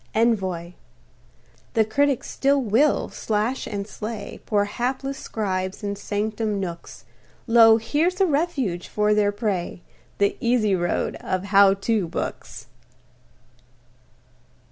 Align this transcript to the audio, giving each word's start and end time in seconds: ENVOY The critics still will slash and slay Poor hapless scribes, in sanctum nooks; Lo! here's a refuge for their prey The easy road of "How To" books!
ENVOY 0.15 0.73
The 1.75 1.85
critics 1.85 2.27
still 2.27 2.59
will 2.59 3.09
slash 3.09 3.67
and 3.67 3.85
slay 3.85 4.41
Poor 4.47 4.63
hapless 4.65 5.19
scribes, 5.19 5.83
in 5.83 5.95
sanctum 5.95 6.59
nooks; 6.59 7.05
Lo! 7.45 7.77
here's 7.77 8.19
a 8.19 8.25
refuge 8.25 8.87
for 8.87 9.13
their 9.13 9.31
prey 9.31 9.83
The 10.17 10.35
easy 10.39 10.75
road 10.75 11.17
of 11.17 11.43
"How 11.43 11.75
To" 11.75 12.07
books! 12.07 12.65